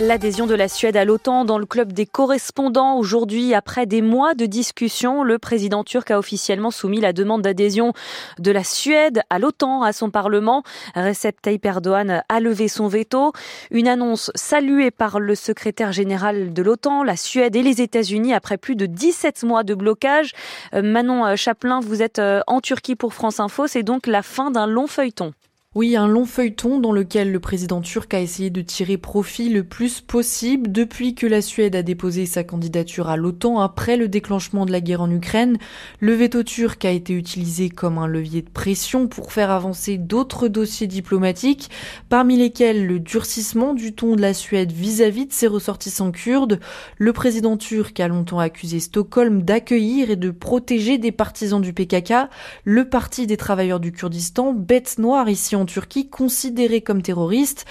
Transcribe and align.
L'adhésion 0.00 0.46
de 0.46 0.54
la 0.54 0.68
Suède 0.68 0.96
à 0.96 1.04
l'OTAN 1.04 1.44
dans 1.44 1.58
le 1.58 1.66
club 1.66 1.92
des 1.92 2.06
correspondants. 2.06 2.96
Aujourd'hui, 2.96 3.52
après 3.52 3.84
des 3.84 4.00
mois 4.00 4.32
de 4.32 4.46
discussion, 4.46 5.22
le 5.22 5.38
président 5.38 5.84
turc 5.84 6.10
a 6.10 6.18
officiellement 6.18 6.70
soumis 6.70 7.02
la 7.02 7.12
demande 7.12 7.42
d'adhésion 7.42 7.92
de 8.38 8.50
la 8.50 8.64
Suède 8.64 9.20
à 9.28 9.38
l'OTAN 9.38 9.82
à 9.82 9.92
son 9.92 10.08
Parlement. 10.08 10.62
Recep 10.94 11.42
Tayyip 11.42 11.66
Erdogan 11.66 12.22
a 12.26 12.40
levé 12.40 12.68
son 12.68 12.88
veto. 12.88 13.32
Une 13.70 13.88
annonce 13.88 14.30
saluée 14.34 14.90
par 14.90 15.20
le 15.20 15.34
secrétaire 15.34 15.92
général 15.92 16.54
de 16.54 16.62
l'OTAN, 16.62 17.02
la 17.02 17.16
Suède 17.16 17.54
et 17.54 17.62
les 17.62 17.82
États-Unis 17.82 18.32
après 18.32 18.56
plus 18.56 18.76
de 18.76 18.86
17 18.86 19.42
mois 19.42 19.64
de 19.64 19.74
blocage. 19.74 20.32
Euh, 20.72 20.80
Manon 20.80 21.36
Chaplin, 21.36 21.80
vous 21.80 22.00
êtes 22.00 22.20
euh, 22.20 22.40
en 22.46 22.62
Turquie 22.62 22.96
pour 22.96 23.12
France 23.12 23.38
Info. 23.38 23.66
C'est 23.66 23.82
donc 23.82 24.06
la 24.06 24.22
fin 24.22 24.50
d'un 24.50 24.66
long 24.66 24.86
feuilleton. 24.86 25.34
Oui, 25.76 25.94
un 25.94 26.08
long 26.08 26.26
feuilleton 26.26 26.80
dans 26.80 26.90
lequel 26.90 27.30
le 27.30 27.38
président 27.38 27.80
turc 27.80 28.12
a 28.12 28.20
essayé 28.20 28.50
de 28.50 28.60
tirer 28.60 28.96
profit 28.96 29.48
le 29.48 29.62
plus 29.62 30.00
possible 30.00 30.72
depuis 30.72 31.14
que 31.14 31.28
la 31.28 31.40
Suède 31.40 31.76
a 31.76 31.84
déposé 31.84 32.26
sa 32.26 32.42
candidature 32.42 33.08
à 33.08 33.16
l'OTAN 33.16 33.60
après 33.60 33.96
le 33.96 34.08
déclenchement 34.08 34.66
de 34.66 34.72
la 34.72 34.80
guerre 34.80 35.02
en 35.02 35.10
Ukraine. 35.12 35.58
Le 36.00 36.12
veto 36.14 36.42
turc 36.42 36.84
a 36.84 36.90
été 36.90 37.12
utilisé 37.12 37.68
comme 37.70 37.98
un 37.98 38.08
levier 38.08 38.42
de 38.42 38.50
pression 38.50 39.06
pour 39.06 39.32
faire 39.32 39.52
avancer 39.52 39.96
d'autres 39.96 40.48
dossiers 40.48 40.88
diplomatiques, 40.88 41.70
parmi 42.08 42.36
lesquels 42.36 42.84
le 42.84 42.98
durcissement 42.98 43.72
du 43.72 43.92
ton 43.92 44.16
de 44.16 44.22
la 44.22 44.34
Suède 44.34 44.72
vis-à-vis 44.72 45.26
de 45.26 45.32
ses 45.32 45.46
ressortissants 45.46 46.10
kurdes. 46.10 46.58
Le 46.98 47.12
président 47.12 47.56
turc 47.56 48.00
a 48.00 48.08
longtemps 48.08 48.40
accusé 48.40 48.80
Stockholm 48.80 49.42
d'accueillir 49.42 50.10
et 50.10 50.16
de 50.16 50.32
protéger 50.32 50.98
des 50.98 51.12
partisans 51.12 51.62
du 51.62 51.72
PKK, 51.72 52.28
le 52.64 52.88
parti 52.88 53.28
des 53.28 53.36
travailleurs 53.36 53.78
du 53.78 53.92
Kurdistan, 53.92 54.52
bête 54.52 54.98
noire 54.98 55.28
ici 55.28 55.54
en 55.54 55.59
Turquie 55.66 56.08
considérés 56.08 56.80
comme 56.80 57.02
terroristes. 57.02 57.64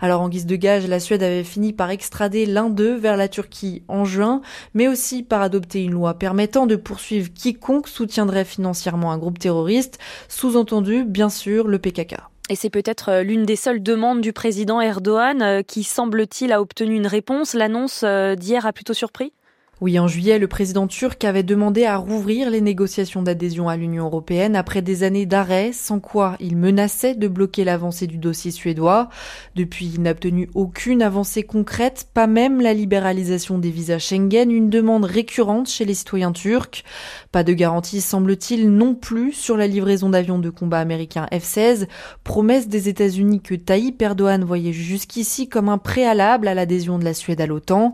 Alors 0.00 0.20
en 0.20 0.28
guise 0.28 0.46
de 0.46 0.56
gage, 0.56 0.86
la 0.86 1.00
Suède 1.00 1.22
avait 1.22 1.44
fini 1.44 1.72
par 1.72 1.90
extrader 1.90 2.46
l'un 2.46 2.70
d'eux 2.70 2.96
vers 2.96 3.16
la 3.16 3.28
Turquie 3.28 3.82
en 3.88 4.04
juin, 4.04 4.40
mais 4.74 4.88
aussi 4.88 5.22
par 5.22 5.42
adopter 5.42 5.82
une 5.82 5.92
loi 5.92 6.14
permettant 6.14 6.66
de 6.66 6.76
poursuivre 6.76 7.32
quiconque 7.32 7.88
soutiendrait 7.88 8.44
financièrement 8.44 9.12
un 9.12 9.18
groupe 9.18 9.38
terroriste, 9.38 9.98
sous-entendu 10.28 11.04
bien 11.04 11.28
sûr 11.28 11.68
le 11.68 11.78
PKK. 11.78 12.16
Et 12.48 12.54
c'est 12.54 12.70
peut-être 12.70 13.10
euh, 13.10 13.22
l'une 13.22 13.44
des 13.44 13.56
seules 13.56 13.82
demandes 13.82 14.20
du 14.20 14.32
président 14.32 14.80
Erdogan 14.80 15.42
euh, 15.42 15.62
qui, 15.62 15.82
semble-t-il, 15.82 16.52
a 16.52 16.60
obtenu 16.60 16.94
une 16.94 17.08
réponse. 17.08 17.54
L'annonce 17.54 18.02
euh, 18.04 18.36
d'hier 18.36 18.66
a 18.66 18.72
plutôt 18.72 18.94
surpris? 18.94 19.32
Oui, 19.82 19.98
en 19.98 20.08
juillet, 20.08 20.38
le 20.38 20.48
président 20.48 20.86
turc 20.86 21.22
avait 21.22 21.42
demandé 21.42 21.84
à 21.84 21.98
rouvrir 21.98 22.48
les 22.48 22.62
négociations 22.62 23.22
d'adhésion 23.22 23.68
à 23.68 23.76
l'Union 23.76 24.06
européenne 24.06 24.56
après 24.56 24.80
des 24.80 25.02
années 25.02 25.26
d'arrêt, 25.26 25.72
sans 25.74 26.00
quoi 26.00 26.36
il 26.40 26.56
menaçait 26.56 27.14
de 27.14 27.28
bloquer 27.28 27.62
l'avancée 27.62 28.06
du 28.06 28.16
dossier 28.16 28.52
suédois. 28.52 29.10
Depuis, 29.54 29.92
il 29.94 30.00
n'a 30.00 30.12
obtenu 30.12 30.48
aucune 30.54 31.02
avancée 31.02 31.42
concrète, 31.42 32.08
pas 32.14 32.26
même 32.26 32.62
la 32.62 32.72
libéralisation 32.72 33.58
des 33.58 33.70
visas 33.70 33.98
Schengen, 33.98 34.50
une 34.50 34.70
demande 34.70 35.04
récurrente 35.04 35.68
chez 35.68 35.84
les 35.84 35.92
citoyens 35.92 36.32
turcs. 36.32 36.82
Pas 37.30 37.44
de 37.44 37.52
garantie, 37.52 38.00
semble-t-il, 38.00 38.70
non 38.70 38.94
plus 38.94 39.32
sur 39.32 39.58
la 39.58 39.66
livraison 39.66 40.08
d'avions 40.08 40.38
de 40.38 40.48
combat 40.48 40.78
américains 40.78 41.26
F-16, 41.30 41.86
promesse 42.24 42.68
des 42.68 42.88
États-Unis 42.88 43.42
que 43.42 43.54
Tayyip 43.54 44.00
Erdogan 44.00 44.42
voyait 44.42 44.72
jusqu'ici 44.72 45.50
comme 45.50 45.68
un 45.68 45.76
préalable 45.76 46.48
à 46.48 46.54
l'adhésion 46.54 46.98
de 46.98 47.04
la 47.04 47.12
Suède 47.12 47.42
à 47.42 47.46
l'OTAN. 47.46 47.92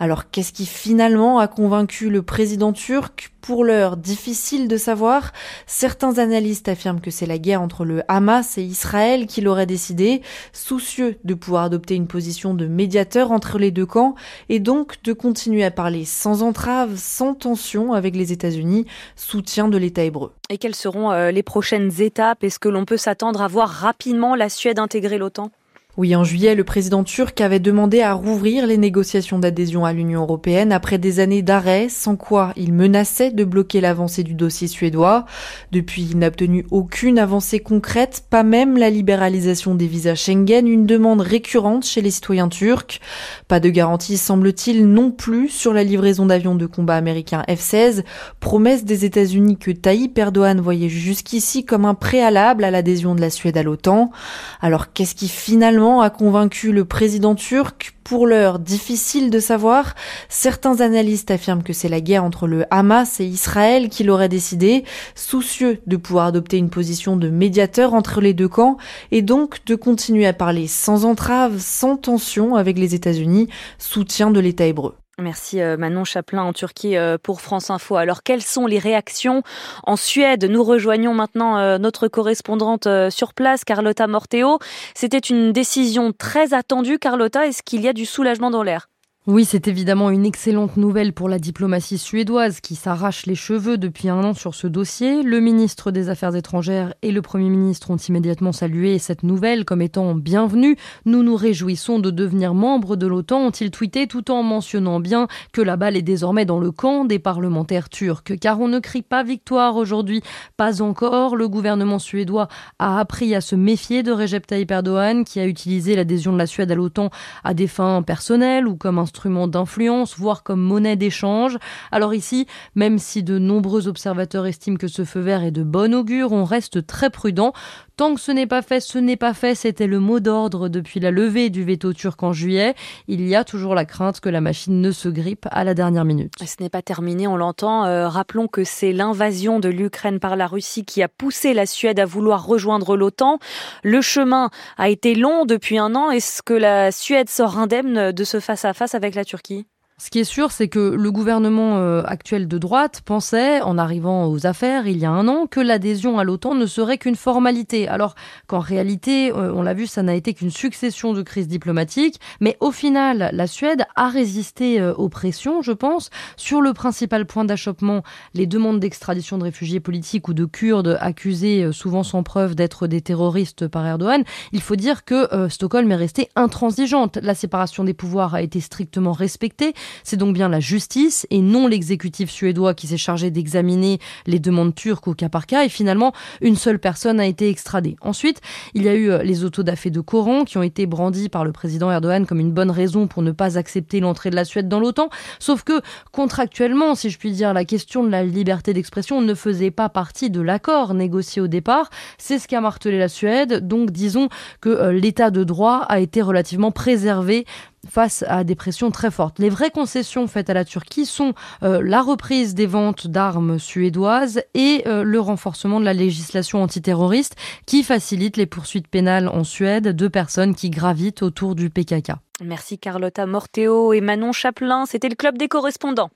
Alors 0.00 0.28
qu'est-ce 0.32 0.52
qui 0.52 0.66
finalement 0.66 1.19
a 1.20 1.48
convaincu 1.48 2.10
le 2.10 2.22
président 2.22 2.72
turc. 2.72 3.32
Pour 3.40 3.64
l'heure, 3.64 3.96
difficile 3.96 4.68
de 4.68 4.76
savoir. 4.76 5.32
Certains 5.66 6.18
analystes 6.18 6.68
affirment 6.68 7.00
que 7.00 7.10
c'est 7.10 7.26
la 7.26 7.38
guerre 7.38 7.62
entre 7.62 7.84
le 7.84 8.02
Hamas 8.06 8.58
et 8.58 8.62
Israël 8.62 9.26
qui 9.26 9.40
l'aurait 9.40 9.66
décidé, 9.66 10.20
soucieux 10.52 11.16
de 11.24 11.34
pouvoir 11.34 11.64
adopter 11.64 11.94
une 11.94 12.06
position 12.06 12.52
de 12.52 12.66
médiateur 12.66 13.32
entre 13.32 13.58
les 13.58 13.70
deux 13.70 13.86
camps 13.86 14.14
et 14.50 14.60
donc 14.60 15.02
de 15.04 15.14
continuer 15.14 15.64
à 15.64 15.70
parler 15.70 16.04
sans 16.04 16.42
entrave, 16.42 16.96
sans 16.96 17.34
tension 17.34 17.94
avec 17.94 18.14
les 18.14 18.30
États-Unis, 18.30 18.84
soutien 19.16 19.68
de 19.68 19.78
l'État 19.78 20.04
hébreu. 20.04 20.32
Et 20.50 20.58
quelles 20.58 20.74
seront 20.74 21.10
euh, 21.10 21.30
les 21.30 21.42
prochaines 21.42 22.02
étapes? 22.02 22.44
Est-ce 22.44 22.58
que 22.58 22.68
l'on 22.68 22.84
peut 22.84 22.98
s'attendre 22.98 23.40
à 23.40 23.48
voir 23.48 23.68
rapidement 23.68 24.34
la 24.34 24.50
Suède 24.50 24.78
intégrer 24.78 25.16
l'OTAN? 25.16 25.50
Oui, 25.96 26.14
en 26.14 26.22
juillet, 26.22 26.54
le 26.54 26.62
président 26.62 27.02
turc 27.02 27.40
avait 27.40 27.58
demandé 27.58 28.00
à 28.00 28.12
rouvrir 28.12 28.64
les 28.64 28.76
négociations 28.76 29.40
d'adhésion 29.40 29.84
à 29.84 29.92
l'Union 29.92 30.22
européenne 30.22 30.70
après 30.70 30.98
des 30.98 31.18
années 31.18 31.42
d'arrêt, 31.42 31.88
sans 31.88 32.14
quoi 32.14 32.52
il 32.56 32.72
menaçait 32.72 33.32
de 33.32 33.42
bloquer 33.42 33.80
l'avancée 33.80 34.22
du 34.22 34.34
dossier 34.34 34.68
suédois. 34.68 35.26
Depuis, 35.72 36.06
il 36.08 36.18
n'a 36.18 36.28
obtenu 36.28 36.64
aucune 36.70 37.18
avancée 37.18 37.58
concrète, 37.58 38.22
pas 38.30 38.44
même 38.44 38.78
la 38.78 38.88
libéralisation 38.88 39.74
des 39.74 39.88
visas 39.88 40.14
Schengen, 40.14 40.68
une 40.68 40.86
demande 40.86 41.22
récurrente 41.22 41.84
chez 41.84 42.02
les 42.02 42.12
citoyens 42.12 42.48
turcs. 42.48 43.00
Pas 43.48 43.58
de 43.58 43.68
garantie, 43.68 44.16
semble-t-il, 44.16 44.86
non 44.86 45.10
plus 45.10 45.48
sur 45.48 45.72
la 45.72 45.82
livraison 45.82 46.24
d'avions 46.24 46.54
de 46.54 46.66
combat 46.66 46.94
américains 46.94 47.42
F-16, 47.48 48.04
promesse 48.38 48.84
des 48.84 49.04
États-Unis 49.04 49.58
que 49.58 49.72
Tayyip 49.72 50.16
Erdogan 50.16 50.60
voyait 50.60 50.88
jusqu'ici 50.88 51.64
comme 51.64 51.84
un 51.84 51.94
préalable 51.94 52.62
à 52.62 52.70
l'adhésion 52.70 53.16
de 53.16 53.20
la 53.20 53.30
Suède 53.30 53.58
à 53.58 53.64
l'OTAN. 53.64 54.12
Alors 54.60 54.92
qu'est-ce 54.92 55.16
qui 55.16 55.28
finalement 55.28 55.79
a 55.80 56.10
convaincu 56.10 56.72
le 56.72 56.84
président 56.84 57.34
turc. 57.34 57.94
Pour 58.04 58.26
l'heure, 58.26 58.58
difficile 58.58 59.30
de 59.30 59.38
savoir. 59.38 59.94
Certains 60.28 60.80
analystes 60.80 61.30
affirment 61.30 61.62
que 61.62 61.72
c'est 61.72 61.88
la 61.88 62.00
guerre 62.00 62.24
entre 62.24 62.46
le 62.46 62.64
Hamas 62.70 63.20
et 63.20 63.24
Israël 63.24 63.88
qui 63.88 64.04
l'aurait 64.04 64.28
décidé, 64.28 64.84
soucieux 65.14 65.80
de 65.86 65.96
pouvoir 65.96 66.26
adopter 66.26 66.58
une 66.58 66.70
position 66.70 67.16
de 67.16 67.30
médiateur 67.30 67.94
entre 67.94 68.20
les 68.20 68.34
deux 68.34 68.48
camps 68.48 68.76
et 69.12 69.22
donc 69.22 69.64
de 69.64 69.74
continuer 69.76 70.26
à 70.26 70.32
parler 70.32 70.66
sans 70.66 71.04
entrave, 71.04 71.58
sans 71.58 71.96
tension 71.96 72.56
avec 72.56 72.78
les 72.78 72.94
États-Unis, 72.94 73.48
soutien 73.78 74.30
de 74.30 74.40
l'État 74.40 74.66
hébreu. 74.66 74.96
Merci 75.20 75.60
euh, 75.60 75.76
Manon 75.76 76.04
Chaplin 76.04 76.42
en 76.42 76.52
Turquie 76.52 76.96
euh, 76.96 77.16
pour 77.16 77.40
France 77.40 77.70
Info. 77.70 77.96
Alors 77.96 78.22
quelles 78.22 78.42
sont 78.42 78.66
les 78.66 78.78
réactions 78.78 79.42
en 79.84 79.96
Suède? 79.96 80.44
Nous 80.44 80.62
rejoignons 80.62 81.14
maintenant 81.14 81.58
euh, 81.58 81.78
notre 81.78 82.08
correspondante 82.08 82.88
sur 83.10 83.34
place, 83.34 83.64
Carlotta 83.64 84.06
Morteo. 84.06 84.58
C'était 84.94 85.18
une 85.18 85.52
décision 85.52 86.12
très 86.12 86.54
attendue. 86.54 86.98
Carlotta, 86.98 87.46
est-ce 87.46 87.62
qu'il 87.62 87.82
y 87.82 87.88
a 87.88 87.92
du 87.92 88.06
soulagement 88.06 88.50
dans 88.50 88.62
l'air? 88.62 88.89
Oui, 89.26 89.44
c'est 89.44 89.68
évidemment 89.68 90.08
une 90.08 90.24
excellente 90.24 90.78
nouvelle 90.78 91.12
pour 91.12 91.28
la 91.28 91.38
diplomatie 91.38 91.98
suédoise 91.98 92.62
qui 92.62 92.74
s'arrache 92.74 93.26
les 93.26 93.34
cheveux 93.34 93.76
depuis 93.76 94.08
un 94.08 94.24
an 94.24 94.32
sur 94.32 94.54
ce 94.54 94.66
dossier. 94.66 95.22
Le 95.22 95.40
ministre 95.40 95.90
des 95.90 96.08
Affaires 96.08 96.34
étrangères 96.34 96.94
et 97.02 97.12
le 97.12 97.20
Premier 97.20 97.50
ministre 97.50 97.90
ont 97.90 97.98
immédiatement 97.98 98.52
salué 98.52 98.98
cette 98.98 99.22
nouvelle 99.22 99.66
comme 99.66 99.82
étant 99.82 100.14
bienvenue. 100.14 100.74
Nous 101.04 101.22
nous 101.22 101.36
réjouissons 101.36 101.98
de 101.98 102.10
devenir 102.10 102.54
membres 102.54 102.96
de 102.96 103.06
l'OTAN, 103.06 103.40
ont-ils 103.40 103.70
tweeté 103.70 104.06
tout 104.06 104.30
en 104.30 104.42
mentionnant 104.42 105.00
bien 105.00 105.28
que 105.52 105.60
la 105.60 105.76
balle 105.76 105.98
est 105.98 106.02
désormais 106.02 106.46
dans 106.46 106.58
le 106.58 106.70
camp 106.70 107.04
des 107.04 107.18
parlementaires 107.18 107.90
turcs. 107.90 108.38
Car 108.40 108.58
on 108.58 108.68
ne 108.68 108.78
crie 108.78 109.02
pas 109.02 109.22
victoire 109.22 109.76
aujourd'hui, 109.76 110.22
pas 110.56 110.80
encore. 110.80 111.36
Le 111.36 111.46
gouvernement 111.46 111.98
suédois 111.98 112.48
a 112.78 112.98
appris 112.98 113.34
à 113.34 113.42
se 113.42 113.54
méfier 113.54 114.02
de 114.02 114.12
Recep 114.12 114.46
Tayyip 114.46 114.70
Erdogan 114.70 115.24
qui 115.24 115.40
a 115.40 115.46
utilisé 115.46 115.94
l'adhésion 115.94 116.32
de 116.32 116.38
la 116.38 116.46
Suède 116.46 116.72
à 116.72 116.74
l'OTAN 116.74 117.10
à 117.44 117.52
des 117.52 117.66
fins 117.66 118.00
personnelles 118.00 118.66
ou 118.66 118.76
comme 118.76 118.98
un 118.98 119.09
d'influence, 119.48 120.16
voire 120.16 120.42
comme 120.42 120.60
monnaie 120.60 120.96
d'échange. 120.96 121.58
Alors 121.92 122.14
ici, 122.14 122.46
même 122.74 122.98
si 122.98 123.22
de 123.22 123.38
nombreux 123.38 123.88
observateurs 123.88 124.46
estiment 124.46 124.76
que 124.76 124.88
ce 124.88 125.04
feu 125.04 125.20
vert 125.20 125.42
est 125.42 125.50
de 125.50 125.62
bon 125.62 125.94
augure, 125.94 126.32
on 126.32 126.44
reste 126.44 126.86
très 126.86 127.10
prudent. 127.10 127.52
Tant 128.00 128.14
que 128.14 128.20
ce 128.22 128.32
n'est 128.32 128.46
pas 128.46 128.62
fait, 128.62 128.80
ce 128.80 128.96
n'est 128.96 129.18
pas 129.18 129.34
fait, 129.34 129.54
c'était 129.54 129.86
le 129.86 130.00
mot 130.00 130.20
d'ordre 130.20 130.70
depuis 130.70 131.00
la 131.00 131.10
levée 131.10 131.50
du 131.50 131.64
veto 131.64 131.92
turc 131.92 132.22
en 132.22 132.32
juillet. 132.32 132.74
Il 133.08 133.28
y 133.28 133.36
a 133.36 133.44
toujours 133.44 133.74
la 133.74 133.84
crainte 133.84 134.20
que 134.20 134.30
la 134.30 134.40
machine 134.40 134.80
ne 134.80 134.90
se 134.90 135.10
grippe 135.10 135.46
à 135.50 135.64
la 135.64 135.74
dernière 135.74 136.06
minute. 136.06 136.32
Ce 136.42 136.62
n'est 136.62 136.70
pas 136.70 136.80
terminé, 136.80 137.26
on 137.26 137.36
l'entend. 137.36 137.84
Euh, 137.84 138.08
rappelons 138.08 138.48
que 138.48 138.64
c'est 138.64 138.94
l'invasion 138.94 139.60
de 139.60 139.68
l'Ukraine 139.68 140.18
par 140.18 140.36
la 140.36 140.46
Russie 140.46 140.86
qui 140.86 141.02
a 141.02 141.08
poussé 141.08 141.52
la 141.52 141.66
Suède 141.66 142.00
à 142.00 142.06
vouloir 142.06 142.46
rejoindre 142.46 142.96
l'OTAN. 142.96 143.38
Le 143.84 144.00
chemin 144.00 144.48
a 144.78 144.88
été 144.88 145.14
long 145.14 145.44
depuis 145.44 145.76
un 145.76 145.94
an. 145.94 146.10
Est-ce 146.10 146.42
que 146.42 146.54
la 146.54 146.92
Suède 146.92 147.28
sort 147.28 147.58
indemne 147.58 148.12
de 148.12 148.24
ce 148.24 148.40
face 148.40 148.64
à 148.64 148.72
-face 148.72 148.96
avec 148.96 149.14
la 149.14 149.26
Turquie? 149.26 149.66
Ce 150.00 150.08
qui 150.08 150.18
est 150.18 150.24
sûr, 150.24 150.50
c'est 150.50 150.68
que 150.68 150.78
le 150.78 151.12
gouvernement 151.12 151.76
euh, 151.76 152.02
actuel 152.06 152.48
de 152.48 152.56
droite 152.56 153.02
pensait, 153.04 153.60
en 153.60 153.76
arrivant 153.76 154.28
aux 154.28 154.46
affaires 154.46 154.86
il 154.86 154.96
y 154.96 155.04
a 155.04 155.10
un 155.10 155.28
an, 155.28 155.46
que 155.46 155.60
l'adhésion 155.60 156.18
à 156.18 156.24
l'OTAN 156.24 156.54
ne 156.54 156.64
serait 156.64 156.96
qu'une 156.96 157.16
formalité, 157.16 157.86
alors 157.86 158.14
qu'en 158.46 158.60
réalité, 158.60 159.30
euh, 159.30 159.52
on 159.54 159.60
l'a 159.60 159.74
vu, 159.74 159.86
ça 159.86 160.02
n'a 160.02 160.14
été 160.14 160.32
qu'une 160.32 160.50
succession 160.50 161.12
de 161.12 161.20
crises 161.20 161.48
diplomatiques, 161.48 162.18
mais 162.40 162.56
au 162.60 162.70
final, 162.70 163.28
la 163.34 163.46
Suède 163.46 163.84
a 163.94 164.08
résisté 164.08 164.80
euh, 164.80 164.94
aux 164.94 165.10
pressions, 165.10 165.60
je 165.60 165.72
pense, 165.72 166.08
sur 166.38 166.62
le 166.62 166.72
principal 166.72 167.26
point 167.26 167.44
d'achoppement, 167.44 168.02
les 168.32 168.46
demandes 168.46 168.80
d'extradition 168.80 169.36
de 169.36 169.44
réfugiés 169.44 169.80
politiques 169.80 170.28
ou 170.28 170.32
de 170.32 170.46
Kurdes 170.46 170.96
accusés 171.02 171.72
souvent 171.72 172.04
sans 172.04 172.22
preuve 172.22 172.54
d'être 172.54 172.86
des 172.86 173.02
terroristes 173.02 173.68
par 173.68 173.86
Erdogan. 173.86 174.24
Il 174.52 174.62
faut 174.62 174.76
dire 174.76 175.04
que 175.04 175.48
Stockholm 175.50 175.92
est 175.92 175.96
restée 175.96 176.30
intransigeante. 176.36 177.18
La 177.20 177.34
séparation 177.34 177.84
des 177.84 177.92
pouvoirs 177.92 178.34
a 178.34 178.40
été 178.40 178.60
strictement 178.60 179.12
respectée 179.12 179.74
C'est 180.04 180.16
donc 180.16 180.34
bien 180.34 180.48
la 180.48 180.60
justice 180.60 181.26
et 181.30 181.40
non 181.40 181.66
l'exécutif 181.66 182.30
suédois 182.30 182.74
qui 182.74 182.86
s'est 182.86 182.96
chargé 182.96 183.30
d'examiner 183.30 183.98
les 184.26 184.38
demandes 184.38 184.74
turques 184.74 185.08
au 185.08 185.14
cas 185.14 185.28
par 185.28 185.46
cas 185.46 185.64
et 185.64 185.68
finalement 185.68 186.12
une 186.40 186.56
seule 186.56 186.78
personne 186.78 187.20
a 187.20 187.26
été 187.26 187.48
extradée. 187.48 187.96
Ensuite, 188.00 188.40
il 188.74 188.82
y 188.82 188.88
a 188.88 188.94
eu 188.94 189.10
euh, 189.10 189.22
les 189.22 189.44
autodafés 189.44 189.90
de 189.90 190.00
Coran 190.00 190.44
qui 190.44 190.58
ont 190.58 190.62
été 190.62 190.86
brandis 190.86 191.28
par 191.28 191.44
le 191.44 191.52
président 191.52 191.90
Erdogan 191.90 192.26
comme 192.26 192.40
une 192.40 192.52
bonne 192.52 192.70
raison 192.70 193.06
pour 193.06 193.22
ne 193.22 193.32
pas 193.32 193.58
accepter 193.58 194.00
l'entrée 194.00 194.30
de 194.30 194.36
la 194.36 194.44
Suède 194.44 194.68
dans 194.68 194.80
l'OTAN, 194.80 195.08
sauf 195.38 195.62
que 195.62 195.80
contractuellement, 196.12 196.94
si 196.94 197.10
je 197.10 197.18
puis 197.18 197.32
dire, 197.32 197.52
la 197.52 197.64
question 197.64 198.04
de 198.04 198.10
la 198.10 198.24
liberté 198.24 198.72
d'expression 198.72 199.20
ne 199.20 199.34
faisait 199.34 199.70
pas 199.70 199.88
partie 199.88 200.30
de 200.30 200.40
l'accord 200.40 200.94
négocié 200.94 201.42
au 201.42 201.48
départ. 201.48 201.90
C'est 202.18 202.38
ce 202.38 202.48
qu'a 202.48 202.60
martelé 202.60 202.98
la 202.98 203.08
Suède, 203.08 203.66
donc 203.66 203.90
disons 203.90 204.28
que 204.60 204.68
euh, 204.68 204.92
l'état 204.92 205.30
de 205.30 205.44
droit 205.44 205.78
a 205.88 206.00
été 206.00 206.22
relativement 206.22 206.70
préservé 206.70 207.46
face 207.88 208.24
à 208.28 208.44
des 208.44 208.54
pressions 208.54 208.90
très 208.90 209.10
fortes. 209.10 209.38
Les 209.38 209.48
vraies 209.48 209.70
concessions 209.70 210.26
faites 210.26 210.50
à 210.50 210.54
la 210.54 210.64
Turquie 210.64 211.06
sont 211.06 211.34
euh, 211.62 211.80
la 211.82 212.02
reprise 212.02 212.54
des 212.54 212.66
ventes 212.66 213.06
d'armes 213.06 213.58
suédoises 213.58 214.42
et 214.54 214.82
euh, 214.86 215.02
le 215.02 215.20
renforcement 215.20 215.80
de 215.80 215.84
la 215.84 215.94
législation 215.94 216.62
antiterroriste 216.62 217.36
qui 217.66 217.82
facilite 217.82 218.36
les 218.36 218.46
poursuites 218.46 218.88
pénales 218.88 219.28
en 219.28 219.44
Suède 219.44 219.88
de 219.88 220.08
personnes 220.08 220.54
qui 220.54 220.70
gravitent 220.70 221.22
autour 221.22 221.54
du 221.54 221.70
PKK. 221.70 222.12
Merci 222.42 222.78
Carlotta 222.78 223.26
Morteo 223.26 223.92
et 223.92 224.00
Manon 224.00 224.32
Chaplin. 224.32 224.86
C'était 224.86 225.08
le 225.08 225.14
club 225.14 225.36
des 225.36 225.48
correspondants. 225.48 226.10